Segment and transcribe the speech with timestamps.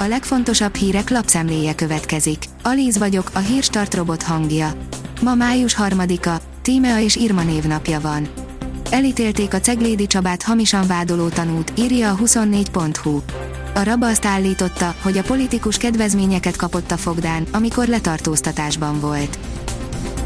[0.00, 2.44] A legfontosabb hírek lapszemléje következik.
[2.62, 4.72] Alíz vagyok, a hírstart robot hangja.
[5.22, 8.28] Ma május harmadika, Tímea és Irma névnapja van.
[8.90, 13.20] Elítélték a Ceglédi Csabát hamisan vádoló tanút, írja a 24.hu.
[13.74, 19.38] A raba azt állította, hogy a politikus kedvezményeket kapott a fogdán, amikor letartóztatásban volt.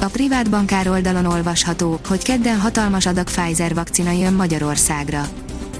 [0.00, 5.28] A privát bankár oldalon olvasható, hogy kedden hatalmas adag Pfizer vakcina jön Magyarországra.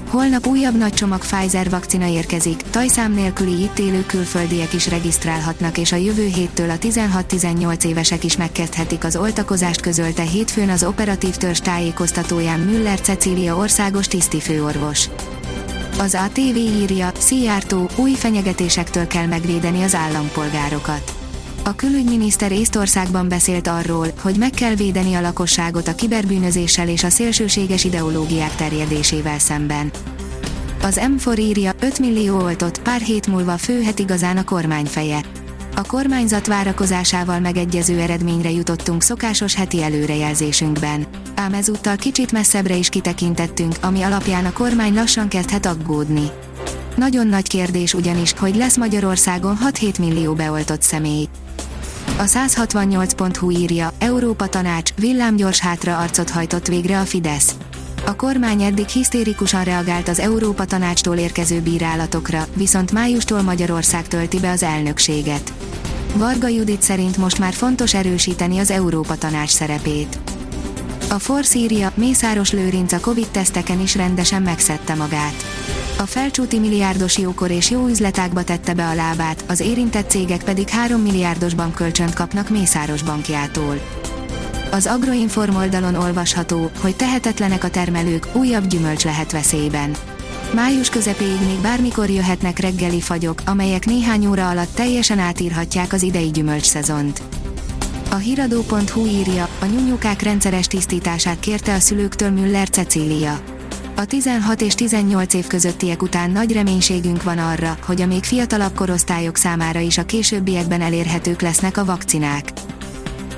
[0.07, 5.91] Holnap újabb nagy csomag Pfizer vakcina érkezik, tajszám nélküli itt élő külföldiek is regisztrálhatnak és
[5.91, 11.59] a jövő héttől a 16-18 évesek is megkezdhetik az oltakozást közölte hétfőn az operatív törzs
[11.59, 15.09] tájékoztatóján Müller Cecília országos tisztifőorvos.
[15.99, 21.16] Az ATV írja, Szijjártó, új fenyegetésektől kell megvédeni az állampolgárokat.
[21.67, 27.09] A külügyminiszter Észtországban beszélt arról, hogy meg kell védeni a lakosságot a kiberbűnözéssel és a
[27.09, 29.91] szélsőséges ideológiák terjedésével szemben.
[30.81, 35.21] Az M4 írja, 5 millió oltott, pár hét múlva főhet igazán a kormányfeje.
[35.75, 41.05] A kormányzat várakozásával megegyező eredményre jutottunk szokásos heti előrejelzésünkben.
[41.35, 46.31] Ám ezúttal kicsit messzebbre is kitekintettünk, ami alapján a kormány lassan kezdhet aggódni.
[46.97, 51.27] Nagyon nagy kérdés ugyanis, hogy lesz Magyarországon 6-7 millió beoltott személy.
[52.17, 57.55] A 168.hu írja, Európa Tanács, villámgyors hátra arcot hajtott végre a Fidesz.
[58.05, 64.49] A kormány eddig hisztérikusan reagált az Európa Tanácstól érkező bírálatokra, viszont májustól Magyarország tölti be
[64.51, 65.53] az elnökséget.
[66.15, 70.19] Varga Judit szerint most már fontos erősíteni az Európa Tanács szerepét.
[71.09, 75.45] A Force írja, Mészáros Lőrinc a Covid-teszteken is rendesen megszedte magát.
[75.99, 80.69] A felcsúti milliárdos jókor és jó üzletákba tette be a lábát, az érintett cégek pedig
[80.69, 83.79] 3 milliárdos bankkölcsönt kapnak Mészáros bankjától.
[84.71, 89.95] Az Agroinform oldalon olvasható, hogy tehetetlenek a termelők, újabb gyümölcs lehet veszélyben.
[90.53, 96.31] Május közepéig még bármikor jöhetnek reggeli fagyok, amelyek néhány óra alatt teljesen átírhatják az idei
[96.31, 97.21] gyümölcs szezont.
[98.09, 103.56] A hiradó.hu írja, a nyúnyukák rendszeres tisztítását kérte a szülőktől Müller Cecília.
[103.99, 108.75] A 16 és 18 év közöttiek után nagy reménységünk van arra, hogy a még fiatalabb
[108.75, 112.51] korosztályok számára is a későbbiekben elérhetők lesznek a vakcinák.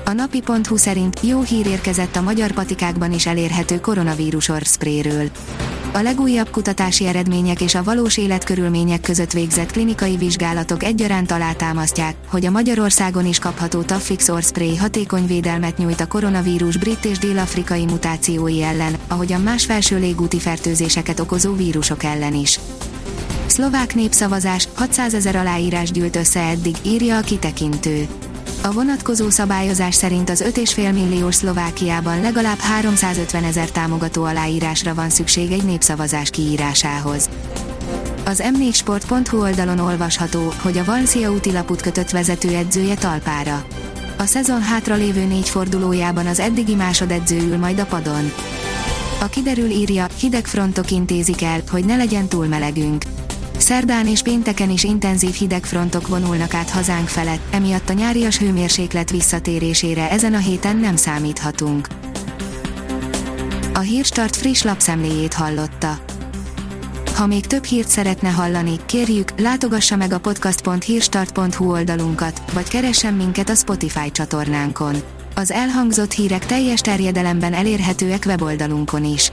[0.04, 5.30] A napi.hu szerint jó hír érkezett a magyar patikákban is elérhető koronavírus orvspréről.
[5.92, 12.44] A legújabb kutatási eredmények és a valós életkörülmények között végzett klinikai vizsgálatok egyaránt alátámasztják, hogy
[12.44, 18.62] a Magyarországon is kapható Taffix Orspray hatékony védelmet nyújt a koronavírus brit és dél-afrikai mutációi
[18.62, 22.60] ellen, ahogyan más felső légúti fertőzéseket okozó vírusok ellen is.
[23.46, 28.06] Szlovák népszavazás, 600 ezer aláírás gyűlt össze eddig, írja a kitekintő.
[28.62, 35.52] A vonatkozó szabályozás szerint az 5,5 milliós Szlovákiában legalább 350 ezer támogató aláírásra van szükség
[35.52, 37.28] egy népszavazás kiírásához.
[38.24, 43.64] Az m4sport.hu oldalon olvasható, hogy a Valencia útilaput kötött vezetőedzője talpára.
[44.18, 48.32] A szezon hátra lévő négy fordulójában az eddigi másodedző ül majd a padon.
[49.20, 53.04] A kiderül írja, hideg frontok intézik el, hogy ne legyen túl melegünk.
[53.60, 60.10] Szerdán és pénteken is intenzív hidegfrontok vonulnak át hazánk felett, emiatt a nyárias hőmérséklet visszatérésére
[60.10, 61.88] ezen a héten nem számíthatunk.
[63.74, 65.98] A Hírstart friss lapszemléjét hallotta.
[67.14, 73.48] Ha még több hírt szeretne hallani, kérjük, látogassa meg a podcast.hírstart.hu oldalunkat, vagy keressen minket
[73.48, 74.96] a Spotify csatornánkon.
[75.34, 79.32] Az elhangzott hírek teljes terjedelemben elérhetőek weboldalunkon is.